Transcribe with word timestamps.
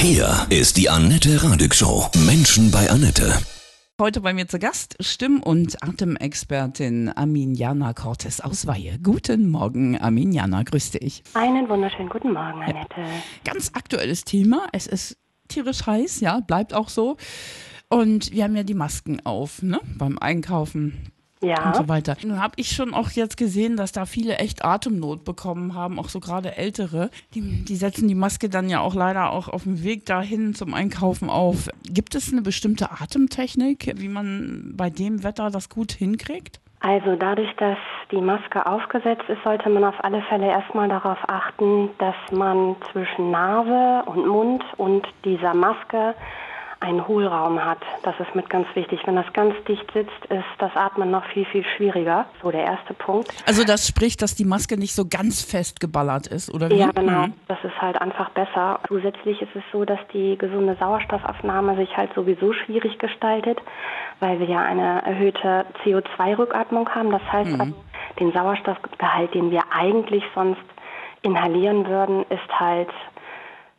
Hier 0.00 0.46
ist 0.48 0.76
die 0.76 0.88
Annette 0.88 1.42
Radig 1.42 1.74
Show. 1.74 2.08
Menschen 2.24 2.70
bei 2.70 2.88
Annette. 2.88 3.32
Heute 4.00 4.20
bei 4.20 4.32
mir 4.32 4.46
zu 4.46 4.60
Gast 4.60 4.96
Stimm- 5.00 5.42
und 5.42 5.82
Atemexpertin 5.82 7.08
Arminiana 7.08 7.94
Cortes 7.94 8.40
aus 8.40 8.68
Weihe. 8.68 9.00
Guten 9.02 9.50
Morgen, 9.50 9.98
Arminiana, 9.98 10.62
grüß 10.62 10.92
dich. 10.92 11.24
Einen 11.34 11.68
wunderschönen 11.68 12.10
guten 12.10 12.32
Morgen, 12.32 12.62
Annette. 12.62 13.04
Ganz 13.44 13.72
aktuelles 13.74 14.22
Thema. 14.22 14.68
Es 14.70 14.86
ist 14.86 15.16
tierisch 15.48 15.84
heiß, 15.84 16.20
ja, 16.20 16.38
bleibt 16.38 16.74
auch 16.74 16.90
so. 16.90 17.16
Und 17.88 18.30
wir 18.30 18.44
haben 18.44 18.54
ja 18.54 18.62
die 18.62 18.74
Masken 18.74 19.26
auf, 19.26 19.62
ne, 19.62 19.80
beim 19.96 20.16
Einkaufen 20.18 21.10
Ja, 21.40 21.68
und 21.68 21.76
so 21.76 21.88
weiter. 21.88 22.16
Nun 22.24 22.42
habe 22.42 22.54
ich 22.56 22.70
schon 22.70 22.94
auch 22.94 23.10
jetzt 23.10 23.36
gesehen, 23.36 23.76
dass 23.76 23.92
da 23.92 24.06
viele 24.06 24.36
echt 24.38 24.64
Atemnot 24.64 25.24
bekommen 25.24 25.74
haben, 25.74 25.98
auch 25.98 26.08
so 26.08 26.20
gerade 26.20 26.56
Ältere. 26.56 27.10
Die, 27.34 27.64
die 27.64 27.76
setzen 27.76 28.08
die 28.08 28.14
Maske 28.14 28.48
dann 28.48 28.68
ja 28.68 28.80
auch 28.80 28.94
leider 28.94 29.30
auch 29.30 29.48
auf 29.48 29.62
dem 29.62 29.84
Weg 29.84 30.06
dahin 30.06 30.54
zum 30.54 30.74
Einkaufen 30.74 31.30
auf. 31.30 31.68
Gibt 31.84 32.14
es 32.14 32.32
eine 32.32 32.42
bestimmte 32.42 32.90
Atemtechnik, 32.90 33.92
wie 33.96 34.08
man 34.08 34.72
bei 34.76 34.90
dem 34.90 35.22
Wetter 35.22 35.50
das 35.50 35.68
gut 35.68 35.92
hinkriegt? 35.92 36.60
also 36.80 37.16
dadurch, 37.16 37.54
dass 37.56 37.78
die 38.10 38.20
Maske 38.20 38.64
aufgesetzt 38.64 39.24
ist, 39.28 39.42
sollte 39.42 39.68
man 39.68 39.84
auf 39.84 39.96
alle 40.04 40.22
Fälle 40.22 40.46
erstmal 40.46 40.88
darauf 40.88 41.18
achten, 41.26 41.90
dass 41.98 42.14
man 42.30 42.76
zwischen 42.92 43.30
Nase 43.30 44.08
und 44.08 44.26
Mund 44.26 44.64
und 44.76 45.06
dieser 45.24 45.54
Maske 45.54 46.14
einen 46.80 47.06
Hohlraum 47.08 47.62
hat. 47.64 47.78
Das 48.02 48.14
ist 48.20 48.34
mit 48.34 48.48
ganz 48.48 48.66
wichtig. 48.74 49.00
Wenn 49.04 49.16
das 49.16 49.30
ganz 49.32 49.54
dicht 49.66 49.90
sitzt, 49.92 50.24
ist 50.28 50.44
das 50.58 50.74
Atmen 50.76 51.10
noch 51.10 51.24
viel, 51.26 51.44
viel 51.46 51.64
schwieriger. 51.76 52.26
So 52.42 52.50
der 52.50 52.64
erste 52.64 52.94
Punkt. 52.94 53.30
Also 53.46 53.64
das 53.64 53.88
spricht, 53.88 54.22
dass 54.22 54.34
die 54.34 54.44
Maske 54.44 54.78
nicht 54.78 54.94
so 54.94 55.04
ganz 55.08 55.42
fest 55.42 55.80
geballert 55.80 56.28
ist, 56.28 56.52
oder 56.54 56.70
wie? 56.70 56.76
Ja, 56.76 56.90
genau. 56.92 57.26
Mhm. 57.26 57.34
Das 57.48 57.58
ist 57.64 57.80
halt 57.80 58.00
einfach 58.00 58.30
besser. 58.30 58.78
Zusätzlich 58.86 59.42
ist 59.42 59.54
es 59.54 59.62
so, 59.72 59.84
dass 59.84 59.98
die 60.12 60.38
gesunde 60.38 60.76
Sauerstoffaufnahme 60.78 61.76
sich 61.76 61.96
halt 61.96 62.14
sowieso 62.14 62.52
schwierig 62.52 62.98
gestaltet, 62.98 63.58
weil 64.20 64.38
wir 64.38 64.46
ja 64.46 64.62
eine 64.62 65.02
erhöhte 65.02 65.66
CO2-Rückatmung 65.84 66.88
haben. 66.90 67.10
Das 67.10 67.22
heißt 67.32 67.58
also, 67.58 67.74
den 68.20 68.32
Sauerstoffgehalt, 68.32 69.34
den 69.34 69.50
wir 69.50 69.62
eigentlich 69.72 70.22
sonst 70.34 70.60
inhalieren 71.22 71.86
würden, 71.88 72.24
ist 72.30 72.60
halt 72.60 72.90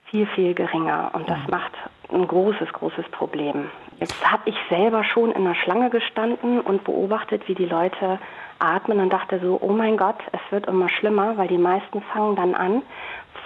viel, 0.06 0.28
viel 0.28 0.54
geringer. 0.54 1.12
Und 1.14 1.30
das 1.30 1.40
macht 1.50 1.72
ein 2.12 2.28
großes, 2.28 2.72
großes 2.74 3.08
Problem. 3.12 3.70
Jetzt 4.00 4.30
habe 4.30 4.44
ich 4.46 4.56
selber 4.70 5.04
schon 5.04 5.32
in 5.32 5.44
der 5.44 5.56
Schlange 5.56 5.90
gestanden 5.90 6.60
und 6.62 6.84
beobachtet, 6.84 7.48
wie 7.48 7.56
die 7.56 7.66
Leute 7.66 8.20
atmen 8.60 9.00
und 9.00 9.12
dachte 9.12 9.40
so, 9.40 9.58
oh 9.62 9.72
mein 9.72 9.98
Gott, 9.98 10.18
es 10.32 10.40
wird 10.52 10.68
immer 10.68 10.90
schlimmer, 10.90 11.38
weil 11.38 11.48
die 11.48 11.58
meisten 11.58 12.02
fangen 12.02 12.36
dann 12.36 12.56
an, 12.56 12.82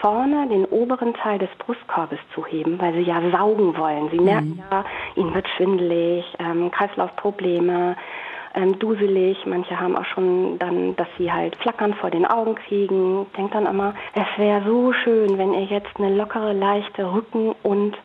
vorne 0.02 0.48
den 0.48 0.66
oberen 0.66 1.14
Teil 1.14 1.40
des 1.40 1.50
Brustkorbes 1.60 2.20
zu 2.34 2.46
heben, 2.46 2.80
weil 2.80 2.94
sie 2.94 3.02
ja 3.02 3.22
saugen 3.32 3.78
wollen. 3.78 4.10
Sie 4.12 4.20
merken 4.20 4.62
ja, 4.72 4.84
ihnen 5.16 5.34
wird 5.34 5.48
schwindelig, 5.50 6.26
ähm, 6.40 6.72
Kreislaufprobleme, 6.72 7.96
ähm, 8.56 8.80
duselig. 8.80 9.38
Manche 9.46 9.80
haben 9.80 9.96
auch 9.96 10.06
schon 10.06 10.60
dann, 10.60 10.96
dass 10.96 11.08
sie 11.18 11.32
halt 11.32 11.56
Flackern 11.58 11.94
vor 11.94 12.12
den 12.12 12.26
Augen 12.26 12.56
kriegen. 12.56 13.24
Ich 13.24 13.38
denke 13.38 13.54
dann 13.54 13.66
immer, 13.66 13.94
es 14.14 14.38
wäre 14.38 14.64
so 14.66 14.94
schön, 14.94 15.38
wenn 15.38 15.54
ihr 15.54 15.66
jetzt 15.66 15.96
eine 15.98 16.14
lockere, 16.14 16.54
leichte 16.54 17.12
Rücken- 17.12 17.56
und 17.64 17.98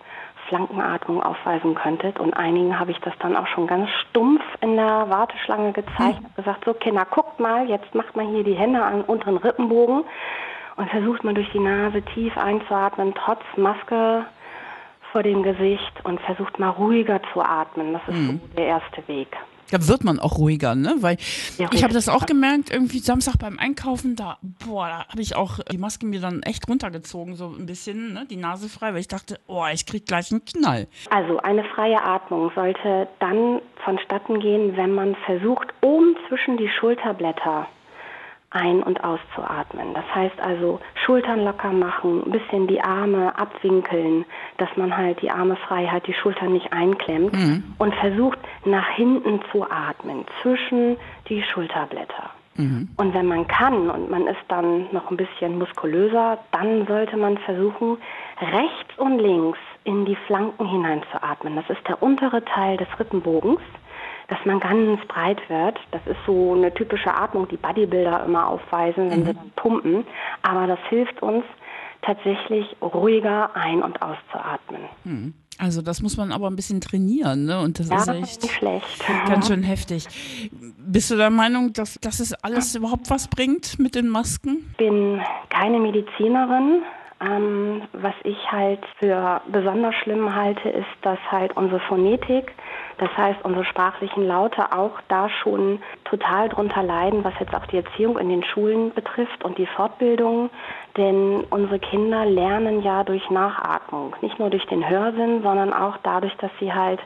Flankenatmung 0.48 1.22
aufweisen 1.22 1.74
könntet. 1.74 2.18
Und 2.18 2.34
einigen 2.34 2.78
habe 2.78 2.90
ich 2.90 2.98
das 3.00 3.14
dann 3.20 3.36
auch 3.36 3.46
schon 3.46 3.66
ganz 3.66 3.88
stumpf 3.90 4.42
in 4.60 4.76
der 4.76 5.08
Warteschlange 5.08 5.72
gezeigt. 5.72 6.20
Hab 6.24 6.36
gesagt, 6.36 6.64
so 6.64 6.74
Kinder, 6.74 7.06
guckt 7.10 7.38
mal, 7.38 7.68
jetzt 7.68 7.94
macht 7.94 8.16
mal 8.16 8.26
hier 8.26 8.44
die 8.44 8.54
Hände 8.54 8.82
an 8.82 8.94
den 8.94 9.02
unteren 9.02 9.36
Rippenbogen 9.36 10.04
und 10.76 10.90
versucht 10.90 11.24
mal 11.24 11.34
durch 11.34 11.50
die 11.52 11.60
Nase 11.60 12.02
tief 12.02 12.36
einzuatmen, 12.36 13.14
trotz 13.14 13.42
Maske 13.56 14.24
vor 15.12 15.22
dem 15.22 15.42
Gesicht 15.42 16.04
und 16.04 16.20
versucht 16.20 16.58
mal 16.58 16.70
ruhiger 16.70 17.20
zu 17.32 17.42
atmen. 17.42 17.92
Das 17.92 18.02
ist 18.08 18.26
so 18.26 18.40
der 18.56 18.66
erste 18.66 19.06
Weg. 19.08 19.36
Da 19.70 19.86
wird 19.86 20.04
man 20.04 20.18
auch 20.18 20.38
ruhiger, 20.38 20.74
ne? 20.74 20.96
Weil 21.00 21.16
Ja, 21.58 21.68
ich 21.72 21.82
habe 21.82 21.94
das 21.94 22.08
auch 22.08 22.26
gemerkt, 22.26 22.70
irgendwie 22.70 22.98
Samstag 22.98 23.38
beim 23.38 23.58
Einkaufen, 23.58 24.16
da, 24.16 24.38
boah, 24.66 24.88
da 24.88 25.08
habe 25.08 25.22
ich 25.22 25.36
auch 25.36 25.58
die 25.70 25.78
Maske 25.78 26.06
mir 26.06 26.20
dann 26.20 26.42
echt 26.42 26.68
runtergezogen, 26.68 27.36
so 27.36 27.54
ein 27.58 27.66
bisschen, 27.66 28.14
ne? 28.14 28.26
Die 28.30 28.36
Nase 28.36 28.68
frei, 28.68 28.92
weil 28.92 29.00
ich 29.00 29.08
dachte, 29.08 29.38
oh, 29.46 29.64
ich 29.72 29.86
krieg 29.86 30.06
gleich 30.06 30.30
einen 30.30 30.44
Knall. 30.44 30.86
Also 31.10 31.38
eine 31.38 31.64
freie 31.74 32.02
Atmung 32.02 32.50
sollte 32.54 33.08
dann 33.20 33.60
vonstatten 33.84 34.40
gehen, 34.40 34.76
wenn 34.76 34.92
man 34.94 35.16
versucht, 35.26 35.68
oben 35.82 36.16
zwischen 36.28 36.56
die 36.56 36.68
Schulterblätter 36.68 37.66
ein- 38.50 38.82
und 38.82 39.04
auszuatmen. 39.04 39.94
Das 39.94 40.04
heißt 40.14 40.40
also 40.40 40.80
Schultern 41.04 41.44
locker 41.44 41.70
machen, 41.72 42.22
ein 42.24 42.30
bisschen 42.30 42.66
die 42.66 42.80
Arme 42.80 43.38
abwinkeln, 43.38 44.24
dass 44.56 44.70
man 44.76 44.96
halt 44.96 45.20
die 45.20 45.30
Arme 45.30 45.56
frei 45.56 45.86
hat, 45.86 46.06
die 46.06 46.14
Schultern 46.14 46.54
nicht 46.54 46.72
einklemmt 46.72 47.34
und 47.78 47.94
versucht 47.96 48.38
nach 48.64 48.88
hinten 48.90 49.40
zu 49.52 49.64
atmen, 49.70 50.24
zwischen 50.42 50.96
die 51.28 51.42
Schulterblätter. 51.42 52.30
Und 52.96 53.14
wenn 53.14 53.26
man 53.26 53.46
kann 53.46 53.88
und 53.88 54.10
man 54.10 54.26
ist 54.26 54.42
dann 54.48 54.88
noch 54.92 55.10
ein 55.12 55.16
bisschen 55.16 55.58
muskulöser, 55.58 56.38
dann 56.50 56.86
sollte 56.88 57.16
man 57.16 57.38
versuchen, 57.38 57.98
rechts 58.40 58.98
und 58.98 59.20
links 59.20 59.58
in 59.84 60.04
die 60.04 60.16
Flanken 60.26 60.66
hineinzuatmen. 60.66 61.54
Das 61.54 61.70
ist 61.70 61.86
der 61.86 62.02
untere 62.02 62.44
Teil 62.44 62.76
des 62.76 62.88
Rippenbogens, 62.98 63.60
dass 64.28 64.38
man 64.44 64.60
ganz 64.60 65.00
breit 65.08 65.40
wird. 65.48 65.78
Das 65.90 66.02
ist 66.06 66.18
so 66.26 66.54
eine 66.54 66.72
typische 66.74 67.12
Atmung, 67.14 67.48
die 67.48 67.56
Bodybuilder 67.56 68.24
immer 68.26 68.46
aufweisen, 68.46 69.10
wenn 69.10 69.24
sie 69.24 69.34
dann 69.34 69.50
pumpen. 69.56 70.04
Aber 70.42 70.66
das 70.66 70.78
hilft 70.90 71.22
uns 71.22 71.44
tatsächlich 72.02 72.64
ruhiger 72.80 73.54
ein- 73.56 73.82
und 73.82 74.00
auszuatmen. 74.02 75.34
Also 75.58 75.82
das 75.82 76.00
muss 76.02 76.16
man 76.16 76.30
aber 76.30 76.46
ein 76.48 76.54
bisschen 76.56 76.80
trainieren, 76.80 77.46
ne? 77.46 77.58
Und 77.60 77.80
das 77.80 77.88
Ja, 77.88 77.96
ist 77.96 78.06
das 78.08 78.16
ist 78.16 78.22
echt 78.22 78.42
nicht 78.42 78.54
schlecht. 78.54 79.04
ganz 79.26 79.48
schön 79.48 79.62
heftig. 79.64 80.06
Bist 80.78 81.10
du 81.10 81.16
der 81.16 81.30
Meinung, 81.30 81.72
dass, 81.72 81.98
dass 82.00 82.20
es 82.20 82.32
alles 82.44 82.74
überhaupt 82.76 83.10
was 83.10 83.26
bringt 83.28 83.78
mit 83.80 83.94
den 83.96 84.08
Masken? 84.08 84.68
Ich 84.72 84.76
bin 84.76 85.20
keine 85.48 85.80
Medizinerin. 85.80 86.82
Ähm, 87.20 87.82
was 87.94 88.14
ich 88.22 88.36
halt 88.52 88.78
für 89.00 89.40
besonders 89.48 89.94
schlimm 89.96 90.36
halte, 90.36 90.68
ist, 90.68 90.86
dass 91.02 91.18
halt 91.30 91.56
unsere 91.56 91.80
Phonetik, 91.80 92.52
das 92.98 93.08
heißt 93.16 93.44
unsere 93.44 93.64
sprachlichen 93.64 94.24
Laute 94.24 94.70
auch 94.70 95.00
da 95.08 95.28
schon 95.28 95.80
total 96.04 96.48
drunter 96.48 96.84
leiden, 96.84 97.24
was 97.24 97.34
jetzt 97.40 97.54
auch 97.54 97.66
die 97.66 97.78
Erziehung 97.78 98.18
in 98.18 98.28
den 98.28 98.44
Schulen 98.44 98.94
betrifft 98.94 99.44
und 99.44 99.58
die 99.58 99.66
Fortbildung. 99.66 100.50
Denn 100.96 101.44
unsere 101.50 101.80
Kinder 101.80 102.24
lernen 102.24 102.82
ja 102.82 103.02
durch 103.02 103.28
Nachatmung, 103.30 104.14
nicht 104.20 104.38
nur 104.38 104.50
durch 104.50 104.66
den 104.66 104.88
Hörsinn, 104.88 105.42
sondern 105.42 105.72
auch 105.72 105.96
dadurch, 106.04 106.36
dass 106.36 106.52
sie 106.60 106.72
halt 106.72 107.00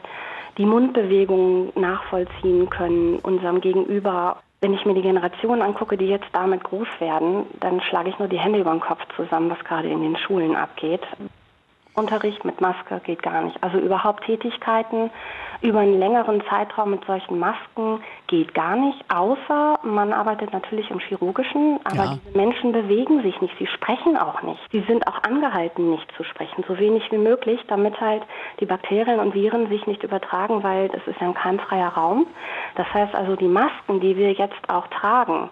die 0.59 0.65
Mundbewegungen 0.65 1.71
nachvollziehen 1.75 2.69
können, 2.69 3.17
unserem 3.23 3.61
Gegenüber. 3.61 4.37
Wenn 4.63 4.73
ich 4.73 4.85
mir 4.85 4.93
die 4.93 5.01
Generationen 5.01 5.61
angucke, 5.61 5.97
die 5.97 6.05
jetzt 6.05 6.29
damit 6.31 6.63
groß 6.63 6.87
werden, 6.99 7.47
dann 7.59 7.81
schlage 7.81 8.07
ich 8.07 8.17
nur 8.17 8.29
die 8.29 8.39
Hände 8.39 8.61
über 8.61 8.71
den 8.71 8.79
Kopf 8.79 9.01
zusammen, 9.13 9.49
was 9.49 9.61
gerade 9.65 9.89
in 9.89 10.01
den 10.01 10.15
Schulen 10.15 10.55
abgeht. 10.55 11.01
Unterricht 11.95 12.43
mit 12.43 12.59
Maske 12.59 13.01
geht 13.03 13.21
gar 13.21 13.41
nicht. 13.41 13.61
Also 13.63 13.77
überhaupt 13.77 14.25
Tätigkeiten 14.25 15.11
über 15.61 15.79
einen 15.79 15.97
längeren 15.97 16.43
Zeitraum 16.49 16.91
mit 16.91 17.05
solchen 17.05 17.39
Masken 17.39 18.03
geht 18.27 18.53
gar 18.53 18.75
nicht, 18.75 18.99
außer 19.13 19.79
man 19.83 20.11
arbeitet 20.11 20.51
natürlich 20.51 20.89
im 20.91 20.99
Chirurgischen, 20.99 21.79
aber 21.85 22.03
Ja. 22.03 22.19
diese 22.25 22.37
Menschen 22.37 22.71
bewegen 22.73 23.21
sich 23.21 23.39
nicht, 23.41 23.57
sie 23.57 23.67
sprechen 23.67 24.17
auch 24.17 24.41
nicht. 24.41 24.59
Sie 24.71 24.81
sind 24.81 25.07
auch 25.07 25.23
angehalten, 25.23 25.91
nicht 25.91 26.11
zu 26.17 26.23
sprechen, 26.23 26.65
so 26.67 26.77
wenig 26.77 27.09
wie 27.11 27.17
möglich, 27.17 27.61
damit 27.67 27.99
halt 28.01 28.23
die 28.59 28.65
Bakterien 28.65 29.19
und 29.19 29.33
Viren 29.33 29.69
sich 29.69 29.87
nicht 29.87 30.03
übertragen, 30.03 30.63
weil 30.63 30.89
es 30.93 31.07
ist 31.07 31.21
ja 31.21 31.27
ein 31.27 31.33
keimfreier 31.33 31.89
Raum. 31.89 32.27
Das 32.75 32.91
heißt 32.93 33.15
also, 33.15 33.35
die 33.35 33.47
Masken, 33.47 34.01
die 34.01 34.17
wir 34.17 34.33
jetzt 34.33 34.69
auch 34.69 34.87
tragen, 34.87 35.49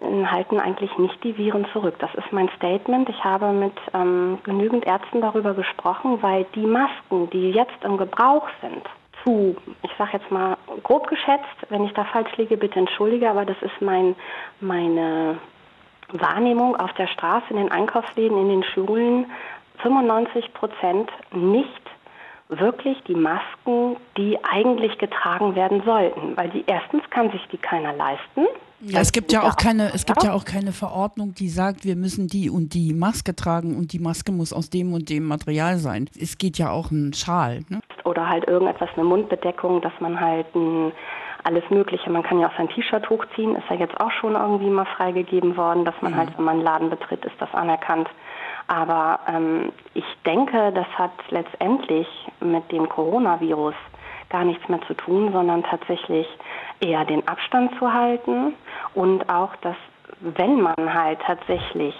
halten 0.00 0.60
eigentlich 0.60 0.96
nicht 0.98 1.22
die 1.24 1.36
Viren 1.36 1.66
zurück. 1.72 1.96
Das 1.98 2.14
ist 2.14 2.32
mein 2.32 2.48
Statement. 2.56 3.08
Ich 3.08 3.24
habe 3.24 3.52
mit 3.52 3.74
ähm, 3.94 4.38
genügend 4.44 4.86
Ärzten 4.86 5.20
darüber 5.20 5.54
gesprochen, 5.54 6.22
weil 6.22 6.46
die 6.54 6.66
Masken, 6.66 7.28
die 7.30 7.50
jetzt 7.50 7.84
im 7.84 7.96
Gebrauch 7.96 8.48
sind, 8.60 8.82
zu, 9.24 9.56
ich 9.82 9.90
sage 9.98 10.10
jetzt 10.14 10.30
mal 10.30 10.56
grob 10.84 11.08
geschätzt, 11.08 11.56
wenn 11.70 11.84
ich 11.84 11.92
da 11.92 12.04
falsch 12.04 12.36
liege, 12.36 12.56
bitte 12.56 12.78
entschuldige, 12.78 13.28
aber 13.28 13.44
das 13.44 13.60
ist 13.62 13.80
mein, 13.80 14.14
meine 14.60 15.38
Wahrnehmung 16.12 16.76
auf 16.76 16.92
der 16.94 17.08
Straße, 17.08 17.46
in 17.50 17.56
den 17.56 17.72
Einkaufsläden, 17.72 18.38
in 18.38 18.48
den 18.48 18.62
Schulen, 18.62 19.26
95 19.82 20.54
Prozent 20.54 21.10
nicht 21.32 21.87
wirklich 22.48 22.96
die 23.06 23.14
Masken, 23.14 23.96
die 24.16 24.38
eigentlich 24.42 24.98
getragen 24.98 25.54
werden 25.54 25.82
sollten. 25.84 26.36
Weil 26.36 26.50
die 26.50 26.64
erstens 26.66 27.02
kann 27.10 27.30
sich 27.30 27.46
die 27.52 27.58
keiner 27.58 27.92
leisten. 27.92 28.46
Ja, 28.80 29.00
es 29.00 29.10
gibt 29.10 29.32
ja 29.32 29.42
auch 29.42 29.56
keine, 29.56 29.92
es 29.92 30.06
gibt 30.06 30.22
ja 30.22 30.32
auch 30.32 30.44
keine 30.44 30.70
Verordnung, 30.70 31.34
die 31.34 31.48
sagt, 31.48 31.84
wir 31.84 31.96
müssen 31.96 32.28
die 32.28 32.48
und 32.48 32.74
die 32.74 32.94
Maske 32.94 33.34
tragen 33.34 33.76
und 33.76 33.92
die 33.92 33.98
Maske 33.98 34.30
muss 34.30 34.52
aus 34.52 34.70
dem 34.70 34.92
und 34.92 35.10
dem 35.10 35.24
Material 35.24 35.78
sein. 35.78 36.08
Es 36.16 36.38
geht 36.38 36.58
ja 36.58 36.70
auch 36.70 36.92
ein 36.92 37.12
Schal. 37.12 37.64
Ne? 37.68 37.80
Oder 38.04 38.28
halt 38.28 38.46
irgendetwas, 38.46 38.88
eine 38.94 39.04
Mundbedeckung, 39.04 39.80
dass 39.80 39.92
man 39.98 40.20
halt 40.20 40.46
ein, 40.54 40.92
alles 41.42 41.64
Mögliche, 41.70 42.08
man 42.08 42.22
kann 42.22 42.38
ja 42.38 42.48
auch 42.48 42.56
sein 42.56 42.68
T-Shirt 42.68 43.10
hochziehen, 43.10 43.56
ist 43.56 43.68
ja 43.68 43.76
jetzt 43.76 44.00
auch 44.00 44.12
schon 44.12 44.34
irgendwie 44.34 44.70
mal 44.70 44.86
freigegeben 44.96 45.56
worden, 45.56 45.84
dass 45.84 45.94
man 46.00 46.16
halt, 46.16 46.30
wenn 46.36 46.44
man 46.44 46.56
einen 46.56 46.64
Laden 46.64 46.90
betritt, 46.90 47.24
ist 47.24 47.36
das 47.40 47.52
anerkannt. 47.54 48.08
Aber 48.68 49.20
ähm, 49.26 49.72
ich 49.94 50.04
denke, 50.24 50.72
das 50.72 50.86
hat 50.96 51.12
letztendlich 51.30 52.06
mit 52.40 52.70
dem 52.70 52.88
Coronavirus 52.88 53.74
gar 54.28 54.44
nichts 54.44 54.68
mehr 54.68 54.80
zu 54.82 54.94
tun, 54.94 55.32
sondern 55.32 55.62
tatsächlich 55.64 56.26
eher 56.80 57.04
den 57.06 57.26
Abstand 57.26 57.76
zu 57.78 57.92
halten 57.92 58.54
und 58.94 59.28
auch, 59.30 59.56
dass 59.56 59.76
wenn 60.20 60.60
man 60.60 60.94
halt 60.94 61.20
tatsächlich 61.20 61.94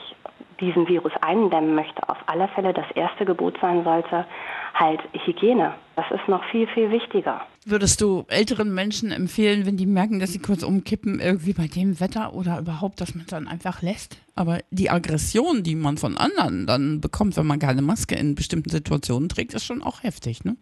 diesen 0.60 0.88
Virus 0.88 1.12
eindämmen 1.20 1.74
möchte, 1.74 2.08
auf 2.08 2.18
alle 2.26 2.48
Fälle 2.48 2.72
das 2.72 2.86
erste 2.94 3.24
Gebot 3.24 3.56
sein 3.60 3.84
sollte, 3.84 4.26
halt 4.74 5.00
Hygiene. 5.12 5.74
Das 5.96 6.06
ist 6.10 6.28
noch 6.28 6.44
viel, 6.50 6.66
viel 6.68 6.90
wichtiger. 6.90 7.42
Würdest 7.64 8.00
du 8.00 8.24
älteren 8.28 8.72
Menschen 8.72 9.10
empfehlen, 9.10 9.66
wenn 9.66 9.76
die 9.76 9.86
merken, 9.86 10.20
dass 10.20 10.32
sie 10.32 10.38
kurz 10.38 10.62
umkippen, 10.62 11.20
irgendwie 11.20 11.52
bei 11.52 11.66
dem 11.66 12.00
Wetter 12.00 12.34
oder 12.34 12.58
überhaupt, 12.58 13.00
dass 13.00 13.14
man 13.14 13.22
es 13.22 13.30
dann 13.30 13.48
einfach 13.48 13.82
lässt? 13.82 14.18
Aber 14.34 14.58
die 14.70 14.90
Aggression, 14.90 15.62
die 15.62 15.74
man 15.74 15.96
von 15.96 16.16
anderen 16.16 16.66
dann 16.66 17.00
bekommt, 17.00 17.36
wenn 17.36 17.46
man 17.46 17.58
keine 17.58 17.82
Maske 17.82 18.14
in 18.14 18.34
bestimmten 18.34 18.70
Situationen 18.70 19.28
trägt, 19.28 19.54
ist 19.54 19.66
schon 19.66 19.82
auch 19.82 20.02
heftig, 20.02 20.44
ne? 20.44 20.56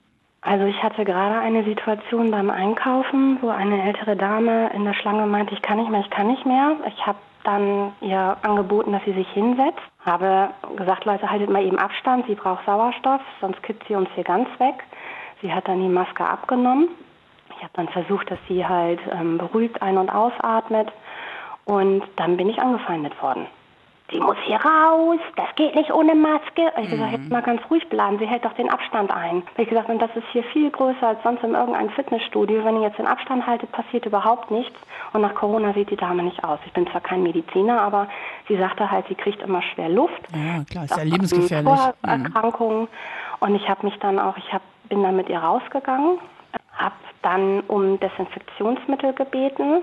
Also 0.46 0.64
ich 0.64 0.81
hatte 0.81 1.04
gerade 1.04 1.40
eine 1.40 1.64
Situation 1.64 2.31
beim 2.31 2.50
Einkaufen, 2.50 3.38
wo 3.40 3.48
eine 3.48 3.82
ältere 3.82 4.14
Dame 4.14 4.70
in 4.75 4.84
der 4.84 4.94
Schlange 4.94 5.26
meinte, 5.26 5.54
ich 5.54 5.60
kann 5.60 5.78
nicht 5.78 5.90
mehr, 5.90 6.02
ich 6.02 6.10
kann 6.10 6.28
nicht 6.28 6.46
mehr. 6.46 6.76
Ich 6.87 7.04
habe 7.04 7.19
dann 7.43 7.93
ihr 8.00 8.37
angeboten, 8.43 8.93
dass 8.93 9.02
sie 9.04 9.12
sich 9.12 9.28
hinsetzt. 9.31 9.81
Habe 10.04 10.50
gesagt, 10.76 11.04
Leute, 11.04 11.28
haltet 11.28 11.50
mal 11.50 11.64
eben 11.64 11.81
Abstand, 11.81 12.26
sie 12.28 12.37
braucht 12.37 12.64
Sauerstoff, 12.64 13.20
sonst 13.40 13.60
kippt 13.64 13.88
sie 13.88 13.96
uns 13.96 14.08
hier 14.14 14.22
ganz 14.22 14.48
weg. 14.60 14.84
Sie 15.43 15.52
hat 15.52 15.66
dann 15.66 15.81
die 15.81 15.88
Maske 15.88 16.25
abgenommen. 16.25 16.90
Ich 17.56 17.62
habe 17.64 17.72
dann 17.75 17.88
versucht, 17.88 18.31
dass 18.31 18.38
sie 18.46 18.64
halt 18.64 19.00
ähm, 19.10 19.38
beruhigt 19.38 19.82
ein- 19.82 19.98
und 19.98 20.10
ausatmet. 20.10 20.93
Und 21.64 22.04
dann 22.14 22.37
bin 22.37 22.48
ich 22.48 22.62
angefeindet 22.62 23.20
worden 23.20 23.48
sie 24.11 24.20
muss 24.20 24.37
hier 24.44 24.56
raus, 24.56 25.19
das 25.37 25.49
geht 25.56 25.75
nicht 25.75 25.93
ohne 25.93 26.14
Maske. 26.14 26.73
Ich 26.81 26.88
mhm. 26.88 26.91
gesagt, 26.91 27.12
jetzt 27.12 27.31
mal 27.31 27.43
ganz 27.43 27.61
ruhig 27.70 27.88
bleiben, 27.88 28.19
sie 28.19 28.26
hält 28.26 28.44
doch 28.44 28.53
den 28.53 28.70
Abstand 28.70 29.11
ein. 29.11 29.43
Ich 29.53 29.58
habe 29.58 29.67
gesagt, 29.67 29.88
und 29.88 30.00
das 30.00 30.11
ist 30.14 30.26
hier 30.32 30.44
viel 30.44 30.70
größer 30.70 31.08
als 31.08 31.23
sonst 31.23 31.43
in 31.43 31.55
irgendeinem 31.55 31.91
Fitnessstudio. 31.91 32.64
Wenn 32.64 32.76
ihr 32.76 32.88
jetzt 32.88 32.99
den 32.99 33.06
Abstand 33.06 33.47
haltet, 33.47 33.73
passiert 33.73 34.06
überhaupt 34.06 34.50
nichts. 34.50 34.79
Und 35.12 35.23
nach 35.23 35.35
Corona 35.35 35.73
sieht 35.73 35.91
die 35.91 35.97
Dame 35.97 36.23
nicht 36.23 36.44
aus. 36.44 36.58
Ich 36.67 36.73
bin 36.73 36.87
zwar 36.88 37.00
kein 37.00 37.23
Mediziner, 37.23 37.81
aber 37.81 38.08
sie 38.49 38.56
sagte 38.56 38.91
halt, 38.91 39.06
sie 39.08 39.14
kriegt 39.14 39.43
immer 39.43 39.62
schwer 39.62 39.88
Luft. 39.88 40.23
Ja, 40.32 40.64
klar, 40.64 40.85
ist 40.85 40.97
ja 40.97 41.03
lebensgefährlich. 41.03 41.69
Vorerkrankungen. 41.69 42.82
Mhm. 42.82 42.88
Und 43.41 43.55
ich 43.55 43.69
habe 43.69 43.87
mich 43.87 43.99
dann 43.99 44.19
auch, 44.19 44.37
ich 44.37 44.53
hab, 44.53 44.62
bin 44.88 45.03
dann 45.03 45.17
mit 45.17 45.29
ihr 45.29 45.38
rausgegangen, 45.38 46.19
habe 46.73 46.94
dann 47.23 47.61
um 47.67 47.99
Desinfektionsmittel 47.99 49.12
gebeten 49.14 49.82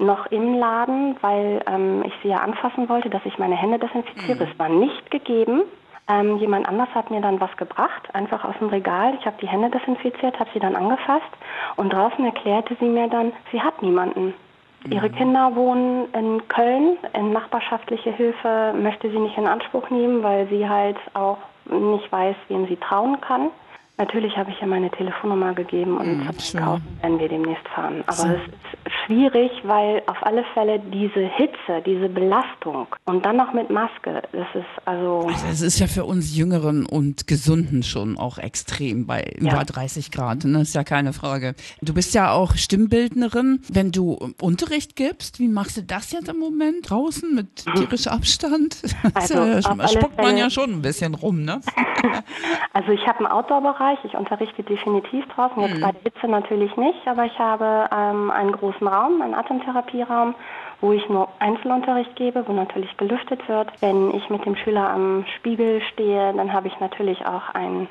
noch 0.00 0.26
im 0.26 0.54
Laden, 0.54 1.16
weil 1.20 1.62
ähm, 1.66 2.02
ich 2.04 2.12
sie 2.22 2.28
ja 2.28 2.38
anfassen 2.38 2.88
wollte, 2.88 3.10
dass 3.10 3.24
ich 3.24 3.38
meine 3.38 3.56
Hände 3.56 3.78
desinfiziere. 3.78 4.44
Mhm. 4.44 4.50
Es 4.50 4.58
war 4.58 4.68
nicht 4.68 5.10
gegeben. 5.10 5.62
Ähm, 6.08 6.38
jemand 6.38 6.66
anders 6.66 6.88
hat 6.94 7.10
mir 7.10 7.20
dann 7.20 7.40
was 7.40 7.54
gebracht, 7.56 8.12
einfach 8.14 8.44
aus 8.44 8.54
dem 8.58 8.68
Regal. 8.68 9.14
Ich 9.20 9.26
habe 9.26 9.36
die 9.40 9.46
Hände 9.46 9.70
desinfiziert, 9.70 10.40
habe 10.40 10.50
sie 10.52 10.58
dann 10.58 10.74
angefasst 10.74 11.30
und 11.76 11.92
draußen 11.92 12.24
erklärte 12.24 12.76
sie 12.80 12.86
mir 12.86 13.08
dann, 13.08 13.32
sie 13.52 13.60
hat 13.60 13.80
niemanden. 13.82 14.34
Mhm. 14.84 14.92
Ihre 14.92 15.10
Kinder 15.10 15.54
wohnen 15.54 16.12
in 16.12 16.48
Köln, 16.48 16.96
in 17.12 17.32
nachbarschaftliche 17.32 18.10
Hilfe 18.10 18.74
möchte 18.76 19.10
sie 19.10 19.18
nicht 19.18 19.36
in 19.38 19.46
Anspruch 19.46 19.90
nehmen, 19.90 20.22
weil 20.22 20.48
sie 20.48 20.68
halt 20.68 20.96
auch 21.14 21.38
nicht 21.66 22.10
weiß, 22.10 22.36
wem 22.48 22.66
sie 22.66 22.76
trauen 22.76 23.20
kann. 23.20 23.50
Natürlich 24.00 24.34
habe 24.34 24.50
ich 24.50 24.58
ja 24.58 24.66
meine 24.66 24.90
Telefonnummer 24.90 25.52
gegeben 25.52 25.98
und 25.98 26.24
mhm, 26.24 26.38
zum 26.38 26.60
werden 26.60 27.18
wir 27.18 27.28
demnächst 27.28 27.68
fahren. 27.68 28.02
Aber 28.06 28.16
so. 28.16 28.28
es 28.28 28.40
ist 28.46 28.94
schwierig, 29.04 29.50
weil 29.64 30.02
auf 30.06 30.16
alle 30.22 30.42
Fälle 30.54 30.80
diese 30.80 31.20
Hitze, 31.20 31.82
diese 31.84 32.08
Belastung 32.08 32.86
und 33.04 33.26
dann 33.26 33.36
noch 33.36 33.52
mit 33.52 33.68
Maske, 33.68 34.22
das 34.32 34.46
ist 34.54 34.86
also. 34.86 35.26
Also 35.26 35.46
es 35.52 35.60
ist 35.60 35.80
ja 35.80 35.86
für 35.86 36.04
uns 36.04 36.34
Jüngeren 36.34 36.86
und 36.86 37.26
Gesunden 37.26 37.82
schon 37.82 38.16
auch 38.16 38.38
extrem 38.38 39.06
bei 39.06 39.34
ja. 39.38 39.52
über 39.52 39.64
30 39.64 40.10
Grad, 40.10 40.44
ne? 40.46 40.62
ist 40.62 40.74
ja 40.74 40.82
keine 40.82 41.12
Frage. 41.12 41.54
Du 41.82 41.92
bist 41.92 42.14
ja 42.14 42.32
auch 42.32 42.54
Stimmbildnerin. 42.54 43.60
Wenn 43.68 43.92
du 43.92 44.18
Unterricht 44.40 44.96
gibst, 44.96 45.40
wie 45.40 45.48
machst 45.48 45.76
du 45.76 45.82
das 45.82 46.10
jetzt 46.12 46.30
im 46.30 46.38
Moment 46.38 46.88
draußen 46.88 47.34
mit 47.34 47.66
tierischem 47.74 48.12
Abstand? 48.12 48.80
Also, 49.12 49.44
ja, 49.44 49.88
spuckt 49.88 50.16
man 50.16 50.38
ja 50.38 50.48
schon 50.48 50.70
ein 50.70 50.82
bisschen 50.82 51.14
rum, 51.14 51.42
ne? 51.44 51.60
also 52.72 52.92
ich 52.92 53.06
habe 53.06 53.18
einen 53.18 53.26
Outdoor-Bereich 53.26 53.89
Bereich. 53.90 54.04
Ich 54.04 54.16
unterrichte 54.16 54.62
definitiv 54.62 55.26
draußen, 55.28 55.62
jetzt 55.62 55.76
mhm. 55.76 55.80
bei 55.80 55.92
der 55.92 56.02
Hitze 56.02 56.28
natürlich 56.28 56.76
nicht, 56.76 57.06
aber 57.06 57.24
ich 57.24 57.38
habe 57.38 57.88
ähm, 57.94 58.30
einen 58.30 58.52
großen 58.52 58.86
Raum, 58.86 59.22
einen 59.22 59.34
Atemtherapieraum, 59.34 60.34
wo 60.80 60.92
ich 60.92 61.08
nur 61.08 61.28
Einzelunterricht 61.38 62.14
gebe, 62.16 62.46
wo 62.46 62.52
natürlich 62.52 62.96
gelüftet 62.96 63.46
wird. 63.48 63.70
Wenn 63.80 64.14
ich 64.14 64.28
mit 64.30 64.44
dem 64.46 64.56
Schüler 64.56 64.90
am 64.90 65.24
Spiegel 65.36 65.80
stehe, 65.92 66.32
dann 66.32 66.52
habe 66.52 66.68
ich 66.68 66.80
natürlich 66.80 67.24
auch 67.26 67.54
einen 67.54 67.88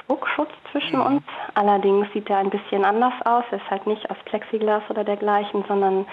Spuckschutz 0.00 0.50
zwischen 0.72 0.98
mhm. 0.98 1.06
uns. 1.06 1.22
Allerdings 1.54 2.06
sieht 2.12 2.30
er 2.30 2.38
ein 2.38 2.50
bisschen 2.50 2.84
anders 2.84 3.14
aus. 3.24 3.44
Er 3.50 3.58
ist 3.58 3.70
halt 3.70 3.86
nicht 3.86 4.10
aus 4.10 4.16
Plexiglas 4.24 4.82
oder 4.88 5.04
dergleichen, 5.04 5.64
sondern 5.68 6.06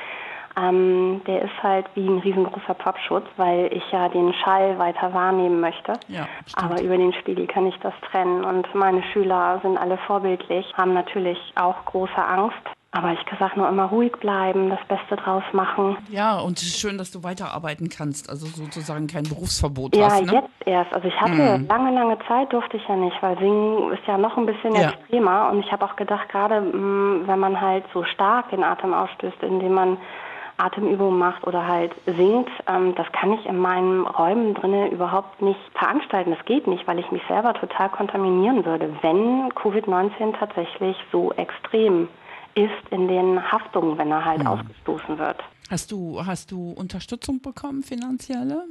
ähm, 0.58 1.22
der 1.28 1.44
ist 1.44 1.64
halt 1.64 1.86
wie 1.96 2.08
ein 2.08 2.20
riesengroßer 2.20 2.74
Popschutz, 2.74 3.26
weil 3.38 3.72
ich 3.74 3.84
ja 3.92 4.10
den 4.10 4.34
Schall 4.34 4.78
weiter 4.78 5.14
wahrnehmen 5.14 5.60
möchte. 5.60 5.94
Ja, 6.08 6.28
Aber 6.56 6.82
über 6.82 6.98
den 6.98 7.14
Spiegel 7.14 7.48
kann 7.48 7.68
ich 7.68 7.78
das 7.80 7.94
trennen. 8.12 8.44
Und 8.44 8.74
meine 8.76 9.04
Schüler 9.14 9.60
sind 9.64 9.78
alle 9.78 9.98
vorbildlich, 10.08 10.66
haben 10.78 10.94
natürlich 10.94 11.38
auch 11.56 11.86
große 11.86 12.24
Angst. 12.24 12.62
Aber 12.94 13.14
ich 13.14 13.20
sage 13.40 13.58
nur 13.58 13.70
immer 13.70 13.86
ruhig 13.86 14.12
bleiben, 14.20 14.70
das 14.70 14.86
Beste 14.90 15.16
draus 15.16 15.44
machen. 15.54 15.96
Ja, 16.10 16.40
und 16.40 16.58
es 16.58 16.64
ist 16.64 16.80
schön, 16.80 16.98
dass 16.98 17.10
du 17.10 17.24
weiterarbeiten 17.24 17.88
kannst, 17.88 18.30
also 18.30 18.48
sozusagen 18.48 19.08
kein 19.08 19.24
Berufsverbot 19.24 19.96
ja, 19.96 20.08
hast. 20.08 20.26
Ja, 20.26 20.26
ne? 20.26 20.34
jetzt 20.34 20.68
erst. 20.68 20.94
Also 20.94 21.08
ich 21.08 21.16
hatte 21.16 21.60
mhm. 21.60 21.68
lange, 21.68 21.94
lange 21.94 22.18
Zeit 22.28 22.52
durfte 22.52 22.76
ich 22.76 22.86
ja 22.90 22.98
nicht, 22.98 23.16
weil 23.22 23.38
Singen 23.38 23.94
ist 23.94 24.06
ja 24.08 24.18
noch 24.18 24.36
ein 24.38 24.46
bisschen 24.46 24.76
ja. 24.76 24.90
extremer. 24.90 25.50
Und 25.52 25.62
ich 25.62 25.72
habe 25.72 25.86
auch 25.86 25.96
gedacht, 25.96 26.28
gerade 26.28 26.60
mm, 26.60 27.28
wenn 27.28 27.40
man 27.40 27.62
halt 27.62 27.86
so 27.94 28.04
stark 28.04 28.50
den 28.50 28.62
Atem 28.62 28.94
ausstößt, 28.94 29.42
indem 29.42 29.74
man 29.74 29.98
Atemübungen 30.62 31.18
macht 31.18 31.46
oder 31.46 31.68
halt 31.68 31.94
singt, 32.06 32.50
ähm, 32.68 32.94
das 32.96 33.08
kann 33.12 33.34
ich 33.34 33.46
in 33.46 33.58
meinen 33.58 34.06
Räumen 34.06 34.54
drinnen 34.54 34.92
überhaupt 34.92 35.42
nicht 35.42 35.60
veranstalten. 35.74 36.32
Das 36.32 36.46
geht 36.46 36.68
nicht, 36.68 36.88
weil 36.88 37.00
ich 37.00 37.12
mich 37.12 37.24
selber 37.28 37.54
total 37.54 37.90
kontaminieren 37.90 38.64
würde, 38.66 38.96
wenn 39.02 39.50
Covid-19 39.54 40.38
tatsächlich 40.38 40.96
so 41.12 41.32
extrem 41.34 42.08
ist 42.56 42.90
in 42.92 43.08
den 43.08 43.52
Haftungen, 43.52 43.98
wenn 43.98 44.12
er 44.12 44.24
halt 44.26 44.44
ja. 44.44 44.50
ausgestoßen 44.50 45.18
wird. 45.18 45.38
Hast 45.70 45.92
du, 45.92 46.22
hast 46.26 46.52
du 46.52 46.72
Unterstützung 46.72 47.42
bekommen, 47.42 47.82
finanzielle? 47.82 48.66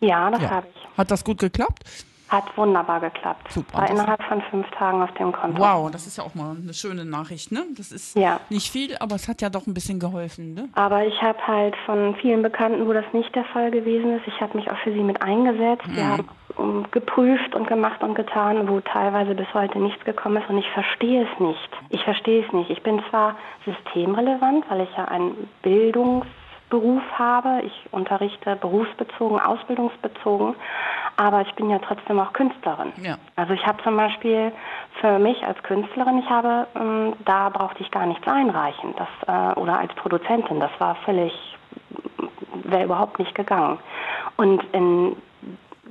Ja, 0.00 0.30
das 0.30 0.42
ja. 0.42 0.50
habe 0.50 0.66
ich. 0.72 0.98
Hat 0.98 1.10
das 1.10 1.24
gut 1.24 1.38
geklappt? 1.38 1.84
Hat 2.28 2.44
wunderbar 2.56 3.00
geklappt. 3.00 3.50
Super. 3.52 3.78
War 3.78 3.90
innerhalb 3.90 4.22
von 4.24 4.42
fünf 4.50 4.70
Tagen 4.72 5.02
auf 5.02 5.12
dem 5.14 5.32
Konto. 5.32 5.60
Wow, 5.60 5.90
das 5.90 6.06
ist 6.06 6.18
ja 6.18 6.24
auch 6.24 6.34
mal 6.34 6.56
eine 6.62 6.74
schöne 6.74 7.04
Nachricht, 7.04 7.52
ne? 7.52 7.64
Das 7.76 7.90
ist 7.90 8.16
ja. 8.16 8.40
nicht 8.50 8.70
viel, 8.70 8.96
aber 8.98 9.14
es 9.14 9.28
hat 9.28 9.40
ja 9.40 9.48
doch 9.48 9.66
ein 9.66 9.74
bisschen 9.74 9.98
geholfen, 9.98 10.54
ne? 10.54 10.68
Aber 10.74 11.06
ich 11.06 11.22
habe 11.22 11.38
halt 11.46 11.74
von 11.86 12.14
vielen 12.16 12.42
Bekannten, 12.42 12.86
wo 12.86 12.92
das 12.92 13.06
nicht 13.12 13.34
der 13.34 13.44
Fall 13.44 13.70
gewesen 13.70 14.16
ist, 14.16 14.26
ich 14.26 14.40
habe 14.40 14.56
mich 14.58 14.70
auch 14.70 14.78
für 14.78 14.92
sie 14.92 15.02
mit 15.02 15.22
eingesetzt. 15.22 15.86
Mhm. 15.86 15.96
Wir 15.96 16.08
haben 16.08 16.28
um, 16.56 16.86
geprüft 16.90 17.54
und 17.54 17.66
gemacht 17.66 18.02
und 18.02 18.14
getan, 18.14 18.68
wo 18.68 18.80
teilweise 18.80 19.34
bis 19.34 19.46
heute 19.54 19.78
nichts 19.78 20.04
gekommen 20.04 20.42
ist 20.42 20.50
und 20.50 20.58
ich 20.58 20.68
verstehe 20.70 21.22
es 21.22 21.40
nicht. 21.40 21.70
Ich 21.90 22.02
verstehe 22.02 22.44
es 22.44 22.52
nicht. 22.52 22.70
Ich 22.70 22.82
bin 22.82 23.00
zwar 23.10 23.36
systemrelevant, 23.64 24.64
weil 24.68 24.82
ich 24.82 24.96
ja 24.96 25.04
ein 25.06 25.32
Bildungs 25.62 26.26
Beruf 26.70 27.02
habe. 27.18 27.62
Ich 27.64 27.72
unterrichte 27.90 28.56
berufsbezogen, 28.56 29.40
ausbildungsbezogen, 29.40 30.54
aber 31.16 31.42
ich 31.42 31.54
bin 31.54 31.70
ja 31.70 31.78
trotzdem 31.78 32.20
auch 32.20 32.32
Künstlerin. 32.32 32.92
Ja. 33.02 33.16
Also 33.36 33.54
ich 33.54 33.66
habe 33.66 33.82
zum 33.82 33.96
Beispiel 33.96 34.52
für 35.00 35.18
mich 35.18 35.44
als 35.44 35.62
Künstlerin, 35.62 36.18
ich 36.18 36.28
habe, 36.28 36.66
ähm, 36.74 37.14
da 37.24 37.48
brauchte 37.48 37.82
ich 37.82 37.90
gar 37.90 38.06
nichts 38.06 38.26
einreichen, 38.26 38.94
das, 38.96 39.08
äh, 39.26 39.58
oder 39.58 39.78
als 39.78 39.94
Produzentin, 39.94 40.60
das 40.60 40.70
war 40.78 40.94
völlig, 40.96 41.32
wäre 42.64 42.84
überhaupt 42.84 43.18
nicht 43.18 43.34
gegangen. 43.34 43.78
Und 44.36 44.62
in 44.72 45.16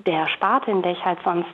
der 0.05 0.27
Sparte, 0.27 0.71
in 0.71 0.81
der 0.81 0.93
ich 0.93 1.03
halt 1.03 1.19
sonst 1.23 1.49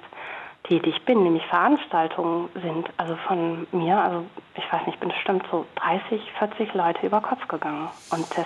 tätig 0.64 1.04
bin, 1.06 1.24
nämlich 1.24 1.46
Veranstaltungen 1.48 2.50
sind, 2.62 2.90
also 2.98 3.16
von 3.28 3.68
mir, 3.72 3.98
also 3.98 4.26
ich 4.56 4.72
weiß 4.72 4.86
nicht, 4.88 5.00
bin 5.00 5.10
bestimmt 5.10 5.46
so 5.52 5.66
30, 5.76 6.22
40 6.40 6.74
Leute 6.74 7.06
über 7.06 7.22
Kopf 7.22 7.48
gegangen. 7.48 7.90
Und 8.12 8.26
das 8.38 8.46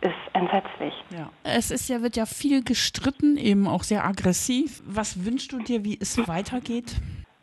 ist 0.00 0.14
entsetzlich. 0.32 0.94
Ja. 1.10 1.28
Es 1.44 1.70
ist 1.70 1.88
ja, 1.88 2.02
wird 2.02 2.16
ja 2.16 2.26
viel 2.26 2.62
gestritten, 2.62 3.36
eben 3.36 3.66
auch 3.66 3.82
sehr 3.82 4.04
aggressiv. 4.04 4.82
Was 4.86 5.24
wünschst 5.24 5.52
du 5.52 5.58
dir, 5.58 5.84
wie 5.84 5.98
es 6.00 6.16
weitergeht? 6.28 6.96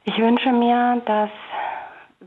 Ich 0.05 0.17
wünsche 0.17 0.51
mir, 0.51 1.01
dass 1.05 1.29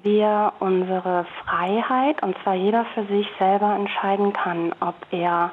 wir 0.03 0.53
unsere 0.61 1.27
Freiheit, 1.45 2.23
und 2.23 2.37
zwar 2.43 2.55
jeder 2.55 2.85
für 2.95 3.07
sich 3.07 3.27
selber 3.39 3.75
entscheiden 3.75 4.33
kann, 4.33 4.73
ob 4.81 4.95
er 5.11 5.53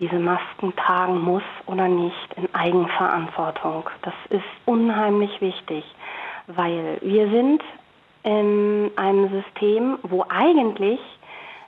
diese 0.00 0.18
Masken 0.18 0.74
tragen 0.76 1.20
muss 1.20 1.42
oder 1.66 1.88
nicht 1.88 2.34
in 2.36 2.52
Eigenverantwortung. 2.54 3.88
Das 4.02 4.14
ist 4.30 4.44
unheimlich 4.64 5.40
wichtig, 5.40 5.84
weil 6.48 6.98
wir 7.00 7.30
sind 7.30 7.62
in 8.24 8.90
einem 8.96 9.30
System, 9.30 9.98
wo 10.02 10.24
eigentlich 10.28 11.00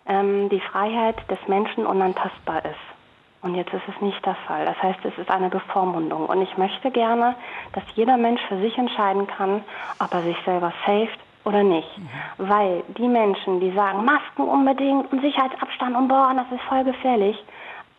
ähm, 0.09 0.49
die 0.49 0.61
Freiheit 0.61 1.17
des 1.31 1.39
Menschen 1.49 1.87
unantastbar 1.87 2.65
ist. 2.65 2.97
Und 3.43 3.55
jetzt 3.55 3.73
ist 3.73 3.83
es 3.89 4.01
nicht 4.01 4.25
der 4.27 4.35
Fall. 4.35 4.65
Das 4.65 4.83
heißt, 4.83 5.05
es 5.05 5.17
ist 5.19 5.31
eine 5.31 5.49
Bevormundung. 5.49 6.27
Und 6.27 6.43
ich 6.43 6.57
möchte 6.59 6.91
gerne, 6.91 7.37
dass 7.75 7.85
jeder 7.95 8.17
Mensch 8.17 8.41
für 8.49 8.59
sich 8.59 8.77
entscheiden 8.77 9.27
kann, 9.27 9.63
ob 10.01 10.13
er 10.13 10.23
sich 10.23 10.37
selber 10.45 10.73
saved 10.85 11.19
oder 11.45 11.63
nicht. 11.63 11.97
Mhm. 11.97 12.09
Weil 12.39 12.83
die 12.99 13.07
Menschen, 13.07 13.61
die 13.61 13.71
sagen, 13.73 14.05
Masken 14.05 14.49
unbedingt 14.49 15.13
und 15.13 15.21
Sicherheitsabstand 15.21 15.97
und 15.97 16.09
boah, 16.09 16.33
das 16.35 16.59
ist 16.59 16.65
voll 16.67 16.85
gefährlich, 16.85 17.37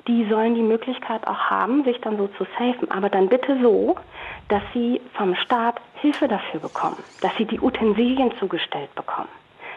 die 0.08 0.26
sollen 0.26 0.56
die 0.56 0.62
Möglichkeit 0.62 1.26
auch 1.28 1.50
haben, 1.50 1.84
sich 1.84 2.00
dann 2.02 2.18
so 2.18 2.28
zu 2.28 2.46
safen. 2.58 2.92
Aber 2.92 3.10
dann 3.10 3.30
bitte 3.30 3.58
so, 3.62 3.96
dass 4.50 4.64
sie 4.74 5.02
vom 5.14 5.36
Staat 5.36 5.80
Hilfe 5.96 6.28
dafür 6.28 6.60
bekommen, 6.60 6.98
dass 7.22 7.36
sie 7.38 7.46
die 7.46 7.60
Utensilien 7.60 8.32
zugestellt 8.38 8.94
bekommen. 8.96 9.30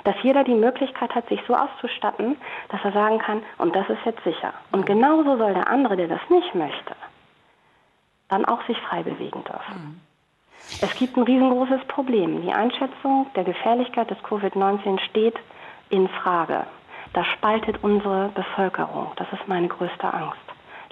Dass 0.04 0.16
jeder 0.22 0.44
die 0.44 0.54
Möglichkeit 0.54 1.14
hat, 1.14 1.28
sich 1.28 1.40
so 1.46 1.54
auszustatten, 1.54 2.36
dass 2.70 2.80
er 2.84 2.92
sagen 2.92 3.18
kann, 3.18 3.42
und 3.58 3.74
das 3.76 3.88
ist 3.88 4.04
jetzt 4.04 4.24
sicher. 4.24 4.52
Und 4.72 4.86
genauso 4.86 5.36
soll 5.36 5.54
der 5.54 5.68
andere, 5.68 5.96
der 5.96 6.08
das 6.08 6.20
nicht 6.30 6.54
möchte, 6.54 6.96
dann 8.28 8.44
auch 8.44 8.64
sich 8.66 8.78
frei 8.78 9.02
bewegen 9.02 9.44
dürfen. 9.44 9.74
Mhm. 9.74 10.00
Es 10.82 10.94
gibt 10.94 11.16
ein 11.16 11.24
riesengroßes 11.24 11.84
Problem. 11.88 12.42
Die 12.42 12.52
Einschätzung 12.52 13.26
der 13.34 13.44
Gefährlichkeit 13.44 14.10
des 14.10 14.18
Covid-19 14.18 15.00
steht 15.00 15.36
in 15.88 16.08
Frage. 16.08 16.64
Das 17.12 17.26
spaltet 17.26 17.82
unsere 17.82 18.28
Bevölkerung. 18.28 19.10
Das 19.16 19.26
ist 19.32 19.48
meine 19.48 19.68
größte 19.68 20.12
Angst. 20.12 20.38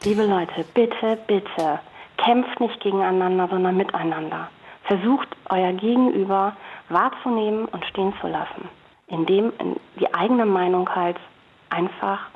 Liebe 0.05 0.25
Leute, 0.25 0.65
bitte, 0.75 1.19
bitte, 1.27 1.81
kämpft 2.17 2.61
nicht 2.61 2.81
gegeneinander, 2.81 3.49
sondern 3.49 3.77
miteinander. 3.77 4.49
Versucht 4.85 5.29
euer 5.49 5.73
Gegenüber 5.73 6.57
wahrzunehmen 6.89 7.67
und 7.67 7.85
stehen 7.87 8.15
zu 8.21 8.27
lassen, 8.27 8.69
indem 9.09 9.53
die 9.99 10.13
eigene 10.15 10.47
Meinung 10.47 10.89
halt 10.89 11.17
einfach 11.71 12.29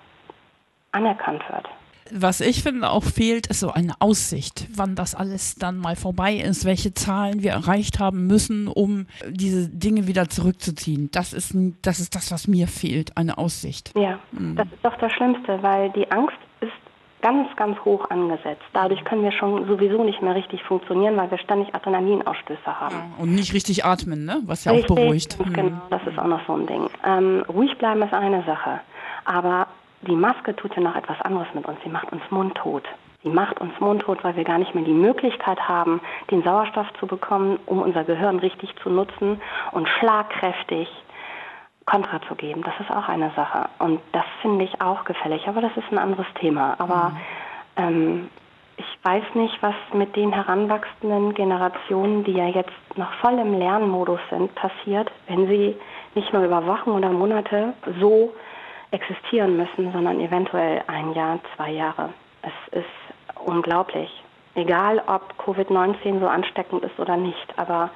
anerkannt 0.93 1.43
wird 1.49 1.69
was 2.13 2.41
ich 2.41 2.63
finde 2.63 2.91
auch 2.91 3.05
fehlt, 3.05 3.47
ist 3.47 3.61
so 3.61 3.71
eine 3.71 3.95
Aussicht, 4.01 4.67
wann 4.75 4.95
das 4.95 5.15
alles 5.15 5.55
dann 5.55 5.79
mal 5.79 5.97
vorbei 5.97 6.35
ist, 6.35 6.65
welche 6.65 6.95
Zahlen 6.95 7.43
wir 7.43 7.53
erreicht 7.53 7.99
haben 7.99 8.27
müssen, 8.27 8.69
um 8.69 9.07
diese 9.29 9.69
Dinge 9.69 10.07
wieder 10.07 10.29
zurückzuziehen. 10.29 11.11
Das 11.13 11.33
ist, 11.33 11.55
das, 11.83 12.01
ist 12.01 12.15
das, 12.15 12.31
was 12.31 12.49
mir 12.49 12.69
fehlt, 12.69 13.17
eine 13.17 13.39
Aussicht. 13.39 13.93
Ja, 13.97 14.19
mhm. 14.33 14.57
das 14.57 14.67
ist 14.67 14.85
doch 14.85 14.97
das 14.99 15.13
Schlimmste, 15.13 15.63
weil 15.63 15.91
die 15.91 16.11
Angst 16.11 16.37
ganz, 17.23 17.49
ganz 17.57 17.79
hoch 17.85 18.11
angesetzt. 18.11 18.63
Dadurch 18.73 19.03
können 19.05 19.23
wir 19.23 19.33
schon 19.33 19.67
sowieso 19.67 20.05
nicht 20.05 20.21
mehr 20.21 20.35
richtig 20.35 20.63
funktionieren, 20.65 21.17
weil 21.17 21.31
wir 21.31 21.39
ständig 21.39 21.75
Adrenalinausstöße 21.75 22.81
haben. 22.81 22.95
Ja, 22.95 23.23
und 23.23 23.35
nicht 23.35 23.55
richtig 23.55 23.85
atmen, 23.85 24.25
ne? 24.25 24.41
was 24.45 24.65
ja 24.65 24.73
richtig, 24.73 24.91
auch 24.91 24.97
beruhigt. 24.97 25.39
Genau, 25.39 25.63
mhm. 25.63 25.81
das 25.91 26.03
ist 26.07 26.19
auch 26.19 26.27
noch 26.27 26.45
so 26.47 26.55
ein 26.55 26.67
Ding. 26.67 26.91
Ähm, 27.05 27.45
ruhig 27.49 27.79
bleiben 27.79 28.03
ist 28.03 28.13
eine 28.13 28.43
Sache, 28.45 28.81
aber 29.25 29.69
die 30.03 30.17
Maske 30.17 30.55
tut 30.55 30.75
ja 30.75 30.83
noch 30.83 30.97
etwas 30.97 31.21
anderes 31.23 31.47
mit 31.55 31.65
uns. 31.67 31.79
Sie 31.85 31.91
macht 31.91 32.13
uns 32.13 32.23
mundtot. 32.31 32.85
Sie 33.23 33.29
macht 33.29 33.61
uns 33.61 33.73
mundtot, 33.79 34.25
weil 34.25 34.35
wir 34.35 34.43
gar 34.43 34.59
nicht 34.59 34.75
mehr 34.75 34.83
die 34.83 34.93
Möglichkeit 34.93 35.69
haben, 35.69 36.01
den 36.33 36.43
Sauerstoff 36.43 36.89
zu 36.99 37.07
bekommen, 37.07 37.61
um 37.67 37.81
unser 37.81 38.03
Gehirn 38.03 38.41
richtig 38.41 38.75
zu 38.83 38.91
nutzen 38.91 39.41
und 39.71 39.89
schlagkräftig 39.89 40.89
Kontra 41.87 42.21
zu 42.29 42.35
geben. 42.35 42.63
Das 42.63 42.75
ist 42.81 42.91
auch 42.91 43.09
eine 43.09 43.31
Sache. 43.35 43.69
Und 43.79 44.01
das 44.13 44.25
finde 44.41 44.65
ich 44.65 44.81
auch 44.81 45.05
gefällig. 45.05 45.47
Aber 45.49 45.61
das 45.61 45.77
ist 45.77 45.91
ein 45.91 45.99
anderes 45.99 46.27
Thema. 46.41 46.77
Aber 46.79 47.11
mhm. 47.11 47.19
ähm, 47.77 48.29
ich 48.77 49.05
weiß 49.05 49.25
nicht, 49.35 49.63
was 49.63 49.75
mit 49.93 50.15
den 50.17 50.33
heranwachsenden 50.33 51.35
Generationen, 51.35 52.25
die 52.25 52.33
ja 52.33 52.47
jetzt 52.47 52.71
noch 52.97 53.13
voll 53.15 53.39
im 53.39 53.59
Lernmodus 53.59 54.21
sind, 54.31 54.55
passiert, 54.55 55.11
wenn 55.29 55.47
sie 55.49 55.77
nicht 56.15 56.33
nur 56.33 56.45
über 56.45 56.67
Wochen 56.67 56.91
oder 56.91 57.11
Monate 57.11 57.75
so 58.01 58.33
existieren 58.91 59.57
müssen, 59.57 59.93
sondern 59.93 60.21
eventuell 60.21 60.83
ein 60.87 61.13
Jahr, 61.15 61.39
zwei 61.57 61.71
Jahre. 61.71 62.11
Es 62.43 62.79
ist 62.79 63.45
unglaublich. 63.45 64.11
Egal, 64.55 65.03
ob 65.07 65.35
Covid-19 65.39 66.21
so 66.21 66.29
ansteckend 66.29 66.85
ist 66.85 66.99
oder 66.99 67.17
nicht, 67.17 67.59
aber 67.59 67.91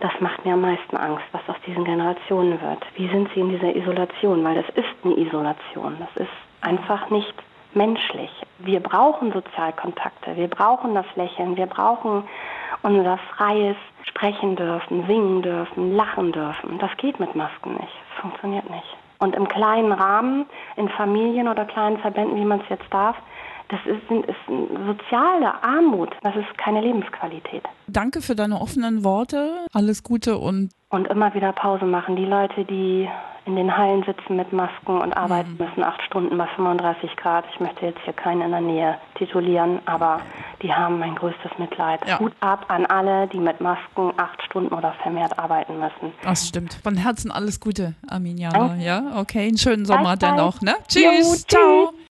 das 0.00 0.12
macht 0.20 0.44
mir 0.44 0.54
am 0.54 0.60
meisten 0.60 0.96
Angst, 0.96 1.24
was 1.32 1.42
aus 1.48 1.56
diesen 1.66 1.84
Generationen 1.84 2.60
wird. 2.60 2.84
Wie 2.96 3.08
sind 3.08 3.28
sie 3.34 3.40
in 3.40 3.50
dieser 3.50 3.74
Isolation? 3.74 4.44
Weil 4.44 4.56
das 4.56 4.68
ist 4.74 4.94
eine 5.04 5.16
Isolation. 5.16 5.96
Das 5.98 6.24
ist 6.24 6.32
einfach 6.60 7.10
nicht 7.10 7.34
menschlich. 7.74 8.30
Wir 8.58 8.80
brauchen 8.80 9.32
Sozialkontakte, 9.32 10.36
wir 10.36 10.48
brauchen 10.48 10.94
das 10.94 11.06
Lächeln, 11.14 11.56
wir 11.56 11.66
brauchen 11.66 12.24
unser 12.82 13.18
freies 13.36 13.76
Sprechen 14.02 14.56
dürfen, 14.56 15.06
singen 15.06 15.42
dürfen, 15.42 15.94
lachen 15.94 16.32
dürfen. 16.32 16.78
Das 16.78 16.90
geht 16.96 17.20
mit 17.20 17.34
Masken 17.34 17.74
nicht. 17.74 17.92
Das 18.10 18.22
funktioniert 18.22 18.68
nicht. 18.70 18.96
Und 19.18 19.34
im 19.34 19.48
kleinen 19.48 19.92
Rahmen, 19.92 20.46
in 20.76 20.88
Familien 20.88 21.48
oder 21.48 21.64
kleinen 21.64 21.98
Verbänden, 21.98 22.36
wie 22.36 22.44
man 22.44 22.60
es 22.60 22.68
jetzt 22.68 22.92
darf, 22.92 23.16
das 23.68 23.80
ist, 23.86 24.28
ist 24.28 24.36
soziale 24.86 25.62
Armut. 25.62 26.10
Das 26.22 26.36
ist 26.36 26.56
keine 26.58 26.80
Lebensqualität. 26.80 27.62
Danke 27.88 28.20
für 28.22 28.34
deine 28.34 28.60
offenen 28.60 29.04
Worte. 29.04 29.66
Alles 29.72 30.02
Gute 30.02 30.38
und. 30.38 30.70
Und 30.88 31.08
immer 31.08 31.34
wieder 31.34 31.52
Pause 31.52 31.84
machen. 31.84 32.14
Die 32.16 32.24
Leute, 32.24 32.64
die 32.64 33.08
in 33.44 33.54
den 33.54 33.76
Hallen 33.76 34.04
sitzen 34.04 34.36
mit 34.36 34.52
Masken 34.52 35.00
und 35.00 35.16
arbeiten 35.16 35.52
mhm. 35.52 35.66
müssen, 35.66 35.84
acht 35.84 36.02
Stunden 36.02 36.36
bei 36.36 36.46
35 36.56 37.16
Grad. 37.16 37.44
Ich 37.52 37.60
möchte 37.60 37.86
jetzt 37.86 38.00
hier 38.04 38.12
keinen 38.12 38.42
in 38.42 38.50
der 38.50 38.60
Nähe 38.60 38.98
titulieren, 39.16 39.80
aber 39.86 40.20
die 40.62 40.72
haben 40.72 40.98
mein 40.98 41.14
größtes 41.14 41.52
Mitleid. 41.58 42.00
Ja. 42.06 42.18
Hut 42.18 42.32
ab 42.40 42.64
an 42.68 42.86
alle, 42.86 43.28
die 43.28 43.38
mit 43.38 43.60
Masken 43.60 44.12
acht 44.16 44.42
Stunden 44.42 44.74
oder 44.74 44.94
vermehrt 45.02 45.38
arbeiten 45.38 45.78
müssen. 45.78 46.12
Das 46.22 46.48
stimmt. 46.48 46.74
Von 46.82 46.96
Herzen 46.96 47.30
alles 47.30 47.60
Gute, 47.60 47.94
Arminia. 48.08 48.76
Ja, 48.78 49.12
okay, 49.16 49.46
einen 49.46 49.58
schönen 49.58 49.84
Sommer 49.84 50.16
dennoch. 50.16 50.60
Ne? 50.60 50.74
Tschüss. 50.88 51.02
Jo, 51.02 51.10
tschüss. 51.10 51.46
Ciao. 51.46 51.92